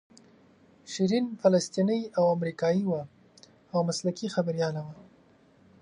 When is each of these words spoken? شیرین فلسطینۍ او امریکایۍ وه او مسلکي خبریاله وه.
شیرین 0.91 1.25
فلسطینۍ 1.41 2.01
او 2.17 2.23
امریکایۍ 2.35 2.81
وه 2.87 3.03
او 3.73 3.79
مسلکي 3.89 4.27
خبریاله 4.35 4.81
وه. 4.85 4.95